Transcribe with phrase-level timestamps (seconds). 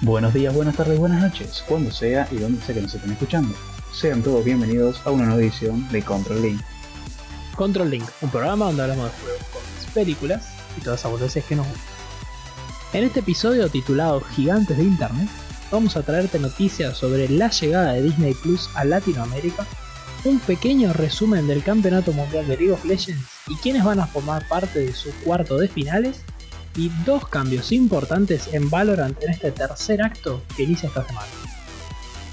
[0.00, 3.54] Buenos días, buenas tardes, buenas noches, cuando sea y donde sea que nos estén escuchando.
[3.92, 6.60] Sean todos bienvenidos a una nueva edición de Control Link.
[7.56, 10.46] Control Link, un programa donde hablamos de juegos, cómics, películas
[10.76, 11.84] y todas esas boludeces que nos gustan.
[12.92, 15.28] En este episodio titulado Gigantes de Internet,
[15.70, 19.64] vamos a traerte noticias sobre la llegada de Disney Plus a Latinoamérica,
[20.24, 24.46] un pequeño resumen del Campeonato Mundial de League of Legends y quiénes van a formar
[24.48, 26.24] parte de su cuarto de finales,
[26.76, 31.28] y dos cambios importantes en Valorant en este tercer acto que inicia esta semana.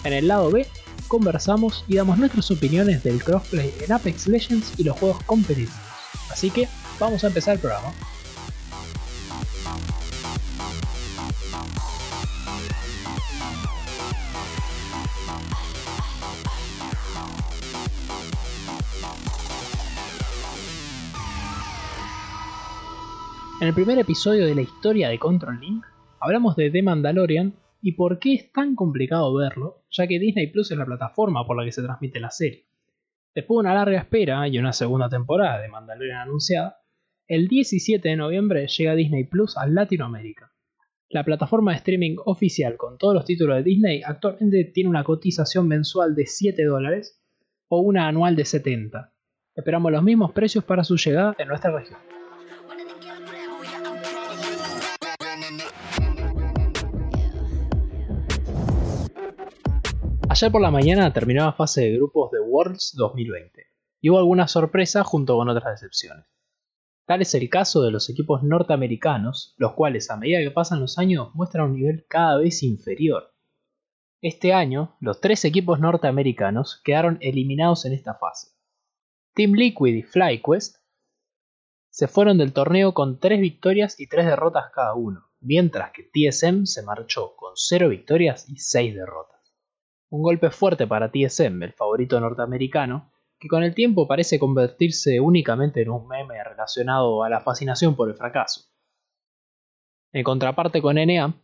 [0.03, 0.67] En el lado B,
[1.07, 5.75] conversamos y damos nuestras opiniones del crossplay en Apex Legends y los juegos competitivos.
[6.31, 6.67] Así que
[6.99, 7.93] vamos a empezar el programa.
[23.61, 25.85] En el primer episodio de la historia de Control Link,
[26.19, 30.71] hablamos de The Mandalorian y por qué es tan complicado verlo, ya que Disney Plus
[30.71, 32.65] es la plataforma por la que se transmite la serie.
[33.35, 36.79] Después de una larga espera y una segunda temporada de Mandalorian anunciada,
[37.27, 40.51] el 17 de noviembre llega Disney Plus a Latinoamérica.
[41.09, 45.67] La plataforma de streaming oficial con todos los títulos de Disney actualmente tiene una cotización
[45.67, 47.21] mensual de 7 dólares
[47.67, 49.13] o una anual de 70.
[49.53, 51.99] Esperamos los mismos precios para su llegada en nuestra región.
[60.41, 63.63] Ayer por la mañana terminó la fase de grupos de Worlds 2020
[64.01, 66.25] y hubo algunas sorpresas junto con otras decepciones.
[67.05, 70.97] Tal es el caso de los equipos norteamericanos, los cuales a medida que pasan los
[70.97, 73.35] años muestran un nivel cada vez inferior.
[74.19, 78.47] Este año, los tres equipos norteamericanos quedaron eliminados en esta fase.
[79.35, 80.77] Team Liquid y FlyQuest
[81.91, 86.65] se fueron del torneo con 3 victorias y 3 derrotas cada uno, mientras que TSM
[86.65, 89.40] se marchó con 0 victorias y 6 derrotas.
[90.11, 95.81] Un golpe fuerte para TSM, el favorito norteamericano, que con el tiempo parece convertirse únicamente
[95.81, 98.65] en un meme relacionado a la fascinación por el fracaso.
[100.11, 101.41] En contraparte con NA,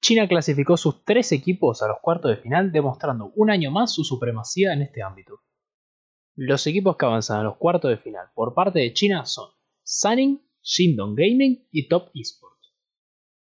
[0.00, 4.04] China clasificó sus tres equipos a los cuartos de final, demostrando un año más su
[4.04, 5.42] supremacía en este ámbito.
[6.34, 9.50] Los equipos que avanzan a los cuartos de final por parte de China son
[9.82, 12.74] Sunning, Shindong Gaming y Top Esports.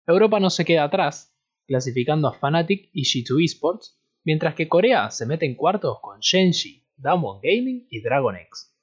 [0.06, 3.97] Europa no se queda atrás, clasificando a Fnatic y G2 Esports,
[4.28, 8.76] mientras que Corea se mete en cuartos con Shenji, Damwon Gaming y Dragon X,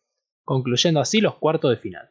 [0.43, 2.09] concluyendo así los cuartos de final.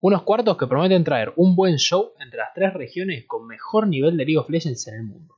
[0.00, 4.16] Unos cuartos que prometen traer un buen show entre las tres regiones con mejor nivel
[4.16, 5.34] de League of Legends en el mundo.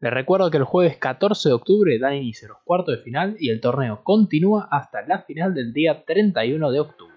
[0.00, 3.50] Les recuerdo que el jueves 14 de octubre dan inicio los cuartos de final y
[3.50, 7.15] el torneo continúa hasta la final del día 31 de octubre.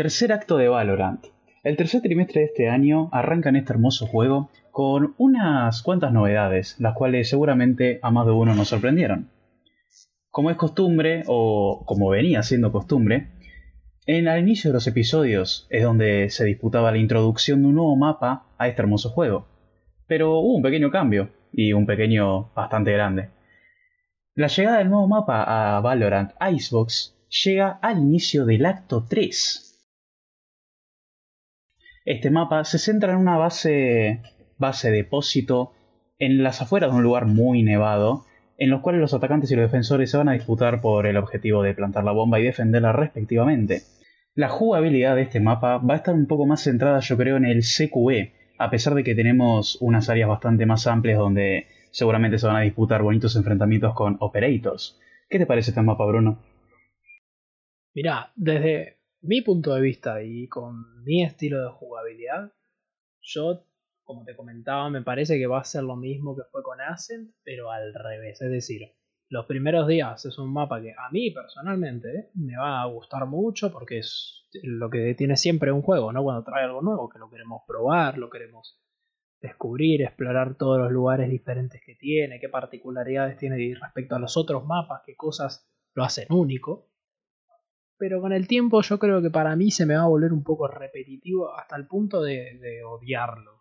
[0.00, 1.26] Tercer acto de Valorant.
[1.62, 6.76] El tercer trimestre de este año arranca en este hermoso juego con unas cuantas novedades,
[6.80, 9.28] las cuales seguramente a más de uno nos sorprendieron.
[10.30, 13.28] Como es costumbre, o como venía siendo costumbre,
[14.06, 17.94] en el inicio de los episodios es donde se disputaba la introducción de un nuevo
[17.94, 19.48] mapa a este hermoso juego.
[20.06, 23.28] Pero hubo un pequeño cambio, y un pequeño bastante grande.
[24.34, 25.42] La llegada del nuevo mapa
[25.76, 29.69] a Valorant Icebox llega al inicio del acto 3,
[32.10, 34.20] este mapa se centra en una base,
[34.58, 35.72] base depósito
[36.18, 38.24] en las afueras de un lugar muy nevado,
[38.58, 41.62] en los cuales los atacantes y los defensores se van a disputar por el objetivo
[41.62, 43.82] de plantar la bomba y defenderla respectivamente.
[44.34, 47.44] La jugabilidad de este mapa va a estar un poco más centrada yo creo en
[47.44, 52.46] el CQE, a pesar de que tenemos unas áreas bastante más amplias donde seguramente se
[52.46, 54.98] van a disputar bonitos enfrentamientos con operators.
[55.28, 56.42] ¿Qué te parece este mapa, Bruno?
[57.94, 62.52] Mira, desde mi punto de vista y con mi estilo de jugabilidad,
[63.20, 63.64] yo,
[64.02, 67.34] como te comentaba, me parece que va a ser lo mismo que fue con Ascent,
[67.44, 68.40] pero al revés.
[68.40, 68.94] Es decir,
[69.28, 73.70] los primeros días es un mapa que a mí personalmente me va a gustar mucho
[73.70, 76.22] porque es lo que tiene siempre un juego, ¿no?
[76.22, 78.80] Cuando trae algo nuevo, que lo queremos probar, lo queremos
[79.40, 84.66] descubrir, explorar todos los lugares diferentes que tiene, qué particularidades tiene respecto a los otros
[84.66, 86.89] mapas, qué cosas lo hacen único.
[88.00, 90.42] Pero con el tiempo yo creo que para mí se me va a volver un
[90.42, 93.60] poco repetitivo hasta el punto de, odiarlo.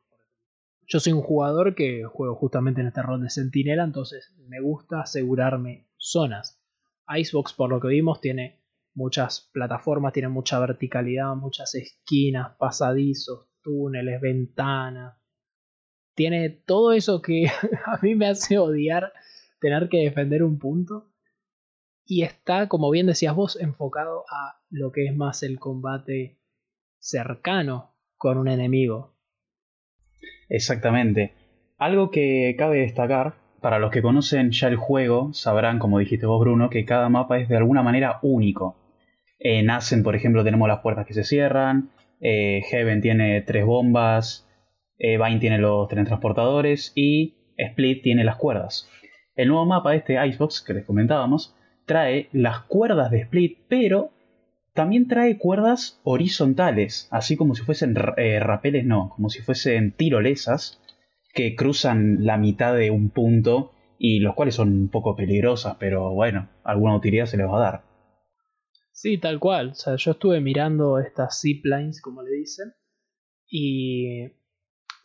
[0.87, 5.01] Yo soy un jugador que juego justamente en este rol de sentinela, entonces me gusta
[5.01, 6.63] asegurarme zonas.
[7.09, 8.63] Icebox, por lo que vimos, tiene
[8.93, 15.17] muchas plataformas, tiene mucha verticalidad, muchas esquinas, pasadizos, túneles, ventanas.
[16.15, 17.47] Tiene todo eso que
[17.85, 19.11] a mí me hace odiar
[19.59, 21.08] tener que defender un punto.
[22.09, 26.39] Y está, como bien decías vos, enfocado a lo que es más el combate
[26.97, 29.13] cercano con un enemigo.
[30.49, 31.35] Exactamente.
[31.77, 36.39] Algo que cabe destacar, para los que conocen ya el juego, sabrán, como dijiste vos
[36.39, 38.75] Bruno, que cada mapa es de alguna manera único.
[39.37, 41.91] En Ascent, por ejemplo, tenemos las puertas que se cierran,
[42.21, 44.49] eh, Heaven tiene tres bombas,
[44.97, 48.89] eh, Vine tiene los transportadores y Split tiene las cuerdas.
[49.35, 51.55] El nuevo mapa, este Icebox que les comentábamos,
[51.89, 54.11] trae las cuerdas de Split, pero
[54.75, 60.79] también trae cuerdas horizontales, así como si fuesen eh, rapeles, no, como si fuesen tirolesas
[61.33, 66.13] que cruzan la mitad de un punto y los cuales son un poco peligrosas, pero
[66.13, 67.83] bueno, alguna utilidad se les va a dar.
[68.91, 69.69] Sí, tal cual.
[69.69, 72.71] O sea, yo estuve mirando estas ziplines, como le dicen,
[73.49, 74.27] y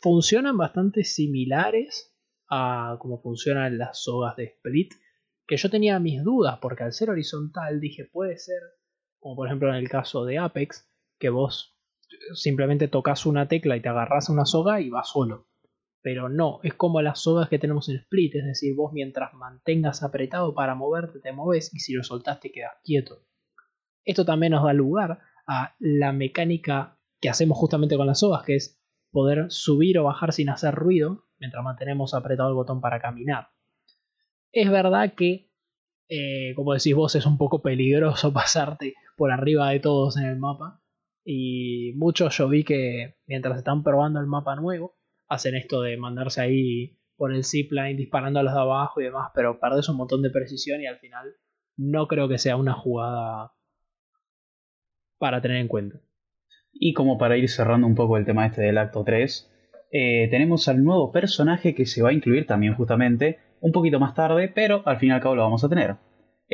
[0.01, 2.15] funcionan bastante similares
[2.47, 4.93] a cómo funcionan las sogas de Split,
[5.47, 8.59] que yo tenía mis dudas, porque al ser horizontal dije, puede ser,
[9.19, 10.89] como por ejemplo en el caso de Apex,
[11.19, 11.75] que vos
[12.33, 15.47] simplemente tocas una tecla y te agarras a una soga y va solo.
[16.01, 20.03] Pero no, es como las sogas que tenemos en Split, es decir, vos mientras mantengas
[20.03, 23.23] apretado para moverte te moves y si lo soltaste quedas quieto.
[24.03, 28.55] Esto también nos da lugar a la mecánica que hacemos justamente con las sogas, que
[28.55, 28.79] es
[29.11, 33.54] poder subir o bajar sin hacer ruido mientras mantenemos apretado el botón para caminar.
[34.55, 35.51] Es verdad que,
[36.07, 40.37] eh, como decís vos, es un poco peligroso pasarte por arriba de todos en el
[40.37, 40.81] mapa.
[41.25, 44.95] Y muchos yo vi que mientras están probando el mapa nuevo,
[45.27, 49.31] hacen esto de mandarse ahí por el zipline disparando a los de abajo y demás,
[49.35, 51.35] pero perdes un montón de precisión y al final
[51.75, 53.51] no creo que sea una jugada
[55.17, 55.99] para tener en cuenta.
[56.71, 59.51] Y como para ir cerrando un poco el tema este del acto 3,
[59.91, 64.13] eh, tenemos al nuevo personaje que se va a incluir también justamente un poquito más
[64.13, 65.95] tarde, pero al fin y al cabo lo vamos a tener.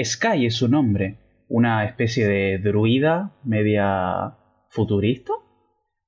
[0.01, 1.17] Sky es su nombre,
[1.49, 4.37] una especie de druida media
[4.69, 5.33] futurista.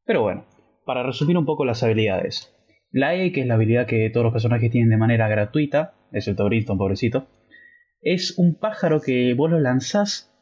[0.06, 0.46] Pero bueno,
[0.86, 2.56] para resumir un poco las habilidades.
[2.90, 6.46] La E, que es la habilidad que todos los personajes tienen de manera gratuita, excepto
[6.46, 7.28] Briston, pobrecito,
[8.02, 10.34] es un pájaro que vos lo lanzás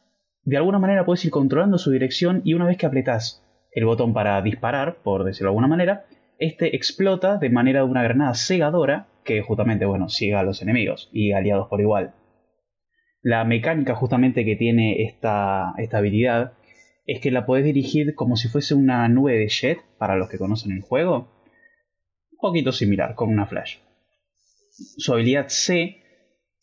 [0.43, 4.13] de alguna manera puedes ir controlando su dirección y una vez que apretás el botón
[4.13, 6.05] para disparar, por decirlo de alguna manera,
[6.37, 11.09] este explota de manera de una granada cegadora que justamente, bueno, ciega a los enemigos
[11.11, 12.13] y aliados por igual.
[13.21, 16.53] La mecánica justamente que tiene esta, esta habilidad
[17.05, 20.37] es que la podés dirigir como si fuese una nube de jet, para los que
[20.37, 21.31] conocen el juego.
[22.31, 23.77] Un poquito similar, con una flash.
[24.69, 25.97] Su habilidad C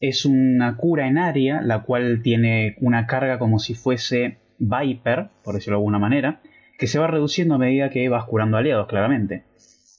[0.00, 5.55] es una cura en área, la cual tiene una carga como si fuese Viper, por
[5.55, 6.41] decirlo de alguna manera,
[6.79, 9.44] que se va reduciendo a medida que vas curando aliados, claramente.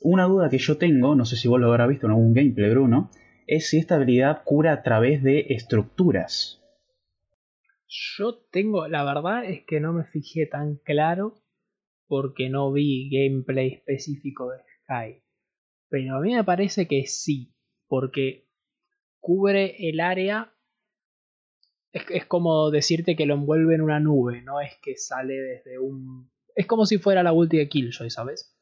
[0.01, 2.69] Una duda que yo tengo, no sé si vos lo habrás visto en algún gameplay,
[2.69, 3.09] Bruno,
[3.47, 6.61] es si esta habilidad cura a través de estructuras.
[7.87, 11.35] Yo tengo, la verdad es que no me fijé tan claro
[12.07, 15.23] porque no vi gameplay específico de Sky.
[15.89, 17.53] Pero a mí me parece que sí,
[17.87, 18.47] porque
[19.19, 20.53] cubre el área.
[21.91, 26.31] Es, como decirte que lo envuelve en una nube, no es que sale desde un.
[26.55, 28.55] Es como si fuera la ulti de Killjoy, ¿sabes?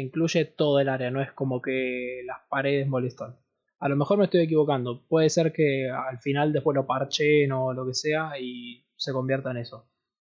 [0.00, 3.36] Incluye todo el área, no es como que las paredes molestan.
[3.80, 5.06] A lo mejor me estoy equivocando.
[5.08, 9.50] Puede ser que al final después lo parchen o lo que sea y se convierta
[9.50, 9.88] en eso.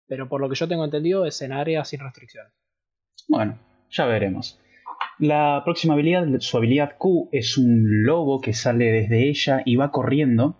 [0.06, 2.52] Pero por lo que yo tengo entendido es en área sin restricciones.
[3.28, 3.58] Bueno,
[3.90, 4.58] ya veremos.
[5.18, 9.90] La próxima habilidad, su habilidad Q, es un lobo que sale desde ella y va
[9.90, 10.56] corriendo.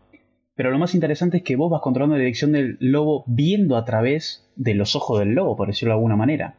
[0.54, 3.84] Pero lo más interesante es que vos vas controlando la dirección del lobo viendo a
[3.84, 6.56] través de los ojos del lobo, por decirlo de alguna manera.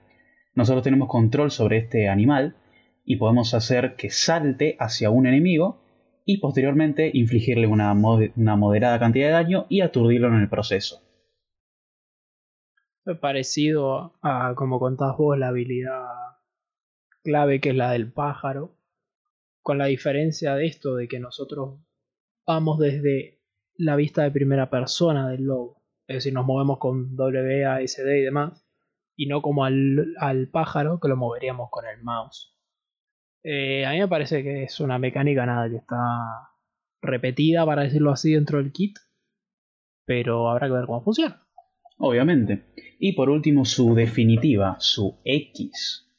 [0.56, 2.56] Nosotros tenemos control sobre este animal
[3.06, 5.82] y podemos hacer que salte hacia un enemigo
[6.26, 11.02] y posteriormente infligirle una, moderada cantidad de daño y aturdirlo en el proceso.
[13.20, 16.06] Parecido a como contás vos la habilidad
[17.24, 18.78] clave que es la del pájaro,
[19.64, 21.80] con la diferencia de esto de que nosotros
[22.46, 23.40] vamos desde
[23.76, 28.64] la vista de primera persona del lobo, es decir, nos movemos con WASD y demás,
[29.20, 32.56] y no como al, pájaro que lo moveríamos con el mouse.
[33.44, 35.98] Eh, a mí me parece que es una mecánica nada que está
[37.02, 38.96] repetida, para decirlo así, dentro del kit,
[40.06, 41.46] pero habrá que ver cómo funciona.
[41.98, 42.64] Obviamente.
[42.98, 46.10] Y por último, su definitiva, su X.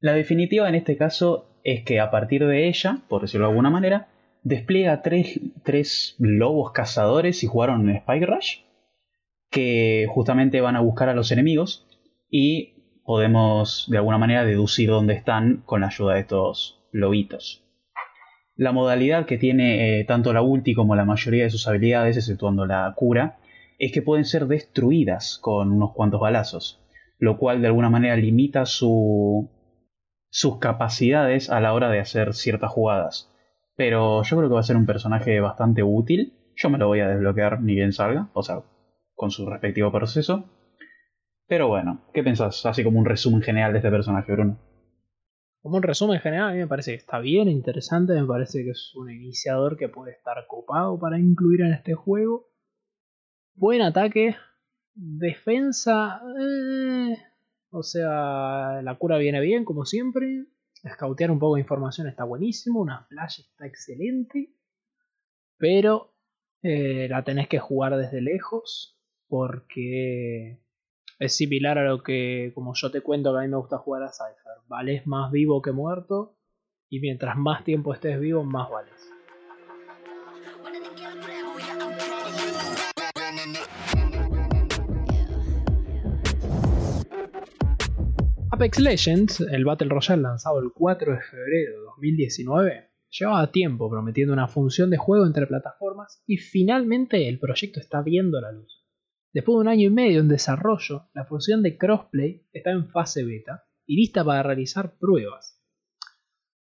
[0.00, 3.70] La definitiva en este caso es que a partir de ella, por decirlo de alguna
[3.70, 4.08] manera,
[4.42, 8.58] despliega tres, lobos cazadores y jugaron en Spike Rush,
[9.50, 11.86] que justamente van a buscar a los enemigos
[12.30, 17.64] y podemos de alguna manera deducir dónde están con la ayuda de estos lobitos.
[18.54, 22.66] La modalidad que tiene eh, tanto la ulti como la mayoría de sus habilidades, exceptuando
[22.66, 23.38] la cura,
[23.78, 26.84] es que pueden ser destruidas con unos cuantos balazos,
[27.18, 29.50] lo cual de alguna manera limita su,
[30.28, 33.32] sus capacidades a la hora de hacer ciertas jugadas.
[33.76, 36.34] Pero yo creo que va a ser un personaje bastante útil.
[36.54, 38.62] Yo me lo voy a desbloquear ni bien salga, o sea,
[39.20, 40.48] con su respectivo proceso.
[41.46, 42.64] Pero bueno, ¿qué pensás?
[42.64, 44.58] Así como un resumen general de este personaje, Bruno.
[45.60, 48.70] Como un resumen general, a mí me parece que está bien, interesante, me parece que
[48.70, 52.48] es un iniciador que puede estar copado para incluir en este juego.
[53.54, 54.36] Buen ataque,
[54.94, 57.18] defensa, eh,
[57.68, 60.46] o sea, la cura viene bien, como siempre.
[60.94, 64.54] Scoutear un poco de información está buenísimo, una flash está excelente,
[65.58, 66.14] pero
[66.62, 68.96] eh, la tenés que jugar desde lejos
[69.30, 70.58] porque
[71.20, 74.02] es similar a lo que, como yo te cuento, que a mí me gusta jugar
[74.02, 74.66] a Cypher.
[74.68, 76.36] Vales más vivo que muerto
[76.90, 78.92] y mientras más tiempo estés vivo, más vales.
[88.50, 94.32] Apex Legends, el Battle Royale lanzado el 4 de febrero de 2019, llevaba tiempo prometiendo
[94.32, 98.79] una función de juego entre plataformas y finalmente el proyecto está viendo la luz.
[99.32, 103.24] Después de un año y medio en desarrollo, la función de crossplay está en fase
[103.24, 105.62] beta y lista para realizar pruebas.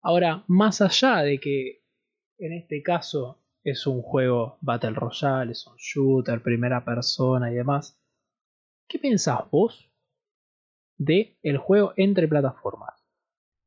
[0.02, 1.84] Ahora, más allá de que
[2.38, 8.02] en este caso es un juego Battle Royale, es un shooter, primera persona y demás,
[8.88, 9.90] ¿qué pensás vos
[10.98, 13.06] de el juego entre plataformas?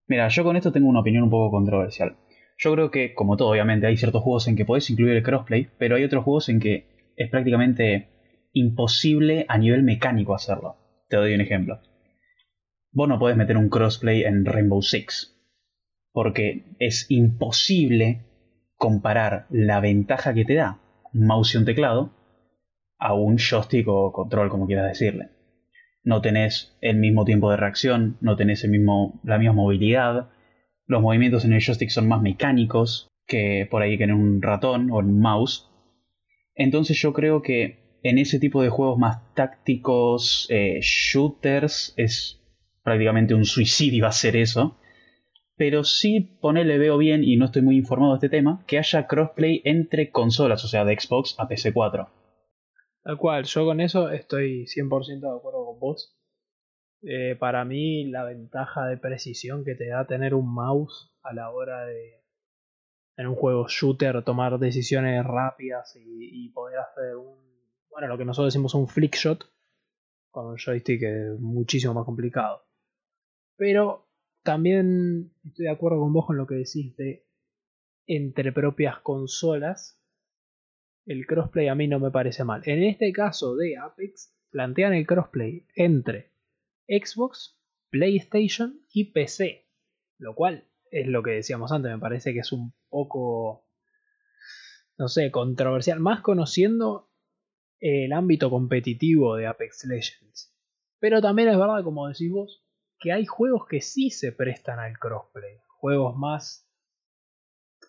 [0.06, 2.16] Mira, yo con esto tengo una opinión un poco controversial.
[2.58, 5.68] Yo creo que, como todo, obviamente, hay ciertos juegos en que podés incluir el crossplay,
[5.78, 8.15] pero hay otros juegos en que es prácticamente
[8.56, 10.76] imposible a nivel mecánico hacerlo.
[11.08, 11.80] Te doy un ejemplo.
[12.90, 15.36] Vos no podés meter un crossplay en Rainbow Six.
[16.12, 18.24] Porque es imposible
[18.76, 20.80] comparar la ventaja que te da
[21.12, 22.12] un mouse y un teclado
[22.98, 25.28] a un joystick o control, como quieras decirle.
[26.02, 30.30] No tenés el mismo tiempo de reacción, no tenés el mismo, la misma movilidad.
[30.86, 34.90] Los movimientos en el joystick son más mecánicos que por ahí que en un ratón
[34.90, 35.68] o en un mouse.
[36.54, 42.40] Entonces yo creo que en ese tipo de juegos más tácticos, eh, shooters, es
[42.82, 44.78] prácticamente un suicidio hacer eso.
[45.56, 49.06] Pero sí, ponele, veo bien y no estoy muy informado de este tema, que haya
[49.06, 52.08] crossplay entre consolas, o sea, de Xbox a PC4.
[53.02, 56.14] Tal cual, yo con eso estoy 100% de acuerdo con vos.
[57.02, 61.50] Eh, para mí, la ventaja de precisión que te da tener un mouse a la
[61.50, 62.20] hora de,
[63.16, 67.46] en un juego shooter, tomar decisiones rápidas y poder hacer un
[67.96, 69.50] bueno, lo que nosotros decimos un flick shot,
[70.30, 72.62] con un joystick es muchísimo más complicado.
[73.56, 74.06] Pero
[74.42, 77.24] también estoy de acuerdo con vos con lo que decís de
[78.06, 79.98] entre propias consolas.
[81.06, 82.60] El crossplay a mí no me parece mal.
[82.66, 86.32] En este caso de Apex, plantean el crossplay entre
[86.86, 89.70] Xbox, PlayStation y PC.
[90.18, 93.64] Lo cual es lo que decíamos antes, me parece que es un poco,
[94.98, 95.98] no sé, controversial.
[95.98, 97.08] Más conociendo
[97.80, 100.54] el ámbito competitivo de Apex Legends.
[100.98, 102.64] Pero también es verdad, como decís vos,
[102.98, 105.58] que hay juegos que sí se prestan al crossplay.
[105.68, 106.68] Juegos más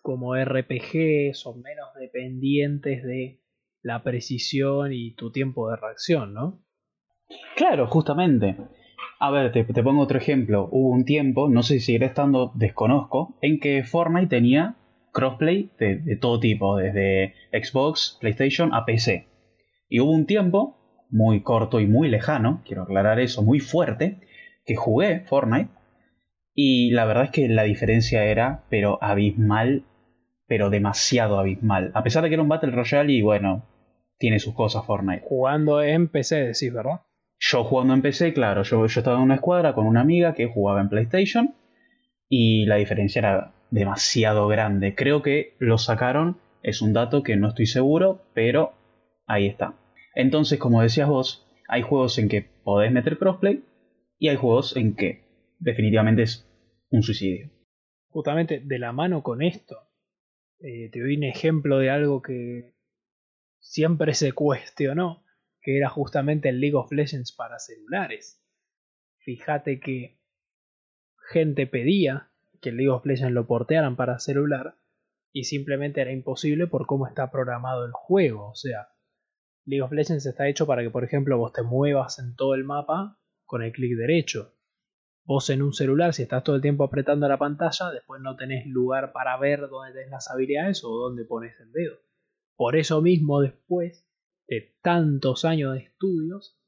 [0.02, 3.40] como RPG son menos dependientes de
[3.82, 6.62] la precisión y tu tiempo de reacción, ¿no?
[7.56, 8.56] Claro, justamente.
[9.20, 10.68] A ver, te, pongo otro ejemplo.
[10.70, 14.76] Hubo un tiempo, no sé si seguirá estando, desconozco, en que Fortnite tenía
[15.12, 19.26] crossplay de todo tipo, desde Xbox, PlayStation a PC.
[19.88, 20.76] Y hubo un tiempo,
[21.10, 24.20] muy corto y muy lejano, quiero aclarar eso, muy fuerte,
[24.64, 25.70] que jugué Fortnite.
[26.54, 29.84] Y la verdad es que la diferencia era, pero abismal,
[30.46, 31.92] pero demasiado abismal.
[31.94, 33.64] A pesar de que era un Battle Royale y bueno,
[34.18, 35.22] tiene sus cosas Fortnite.
[35.24, 37.02] Jugando en PC, decís, ¿verdad?
[37.38, 40.46] Yo jugando en PC, claro, yo, yo estaba en una escuadra con una amiga que
[40.46, 41.54] jugaba en PlayStation
[42.28, 44.94] y la diferencia era demasiado grande.
[44.94, 48.72] Creo que lo sacaron, es un dato que no estoy seguro, pero
[49.28, 49.78] Ahí está.
[50.14, 53.62] Entonces, como decías vos, hay juegos en que podés meter crossplay
[54.18, 55.22] y hay juegos en que
[55.58, 56.50] definitivamente es
[56.90, 57.50] un suicidio.
[58.08, 59.76] Justamente de la mano con esto,
[60.60, 62.74] eh, te doy un ejemplo de algo que
[63.60, 65.24] siempre se cuestionó,
[65.60, 68.42] que era justamente el League of Legends para celulares.
[69.18, 70.22] Fíjate que
[71.30, 72.30] gente pedía
[72.62, 74.78] que el League of Legends lo portearan para celular
[75.32, 78.48] y simplemente era imposible por cómo está programado el juego.
[78.48, 78.88] O sea,
[79.68, 82.64] League of Legends está hecho para que, por ejemplo, vos te muevas en todo el
[82.64, 84.54] mapa con el clic derecho.
[85.24, 88.66] Vos en un celular, si estás todo el tiempo apretando la pantalla, después no tenés
[88.66, 91.96] lugar para ver dónde tenés las habilidades o dónde pones el dedo.
[92.56, 94.08] Por eso mismo, después
[94.46, 96.58] de tantos años de estudios,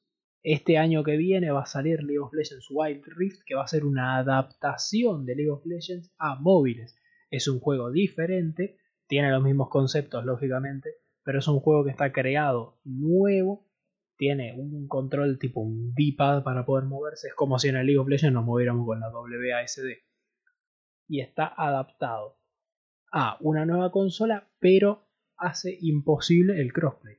[0.42, 3.68] este año que viene va a salir League of Legends Wild Rift, que va a
[3.68, 6.98] ser una adaptación de League of Legends a móviles.
[7.30, 8.76] Es un juego diferente,
[9.06, 13.70] tiene los mismos conceptos, lógicamente, pero es un juego que está creado nuevo
[14.20, 17.28] tiene un control tipo un D-pad para poder moverse.
[17.28, 19.96] Es como si en el League of Legends nos moviéramos con la WASD.
[21.08, 22.36] Y está adaptado
[23.10, 25.08] a una nueva consola, pero
[25.38, 27.16] hace imposible el crossplay.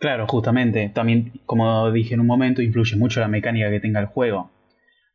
[0.00, 0.90] Claro, justamente.
[0.92, 4.50] También, como dije en un momento, influye mucho la mecánica que tenga el juego.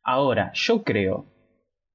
[0.03, 1.25] Ahora, yo creo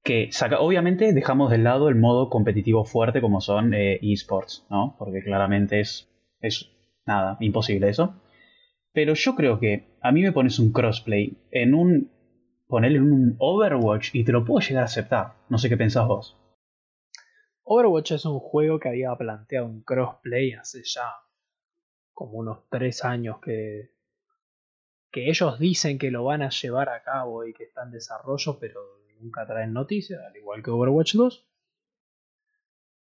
[0.07, 4.95] que obviamente dejamos de lado el modo competitivo fuerte como son eh, esports, ¿no?
[4.97, 6.09] Porque claramente es,
[6.39, 6.71] es
[7.05, 8.15] nada, imposible eso.
[8.93, 12.09] Pero yo creo que a mí me pones un crossplay en un.
[12.67, 15.33] ponerle un Overwatch y te lo puedo llegar a aceptar.
[15.49, 16.37] No sé qué pensás vos.
[17.63, 21.11] Overwatch es un juego que había planteado un crossplay hace ya
[22.13, 23.91] como unos tres años que,
[25.11, 28.57] que ellos dicen que lo van a llevar a cabo y que está en desarrollo,
[28.57, 28.79] pero
[29.19, 31.47] nunca traen noticias, al igual que Overwatch 2.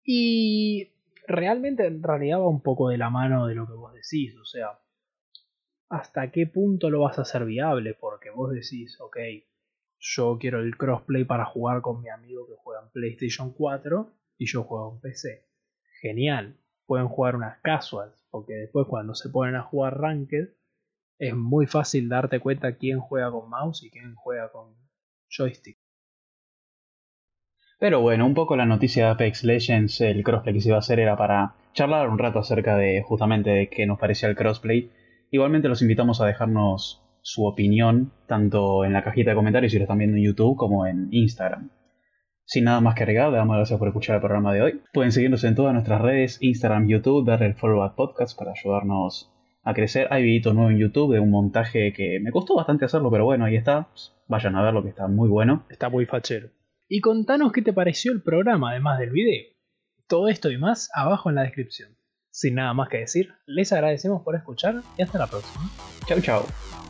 [0.06, 0.92] Y
[1.28, 4.46] realmente en realidad va un poco de la mano de lo que vos decís, o
[4.46, 4.80] sea,
[5.90, 9.18] hasta qué punto lo vas a hacer viable, porque vos decís, ok,
[10.00, 14.46] yo quiero el crossplay para jugar con mi amigo que juega en PlayStation 4 y
[14.46, 15.48] yo juego en PC.
[16.02, 20.50] Genial, pueden jugar unas casuals, porque después cuando se ponen a jugar ranked
[21.20, 24.76] es muy fácil darte cuenta quién juega con mouse y quién juega con
[25.30, 25.73] joystick.
[27.84, 30.80] Pero bueno, un poco la noticia de Apex Legends, el crossplay que se iba a
[30.80, 34.90] hacer era para charlar un rato acerca de justamente de qué nos parecía el crossplay.
[35.32, 39.84] Igualmente los invitamos a dejarnos su opinión, tanto en la cajita de comentarios si lo
[39.84, 41.72] están viendo en YouTube como en Instagram.
[42.46, 44.82] Sin nada más que agregar, le damos gracias por escuchar el programa de hoy.
[44.94, 49.30] Pueden seguirnos en todas nuestras redes, Instagram, YouTube, darle el follow a podcast para ayudarnos
[49.62, 50.08] a crecer.
[50.10, 53.44] Hay videito nuevo en YouTube de un montaje que me costó bastante hacerlo, pero bueno,
[53.44, 53.90] ahí está.
[54.30, 55.66] Vayan a verlo que está muy bueno.
[55.70, 56.48] Está muy fachero
[56.94, 59.46] y contanos qué te pareció el programa además del video.
[60.06, 61.98] Todo esto y más abajo en la descripción.
[62.30, 65.72] Sin nada más que decir, les agradecemos por escuchar y hasta la próxima.
[66.06, 66.83] Chau chau.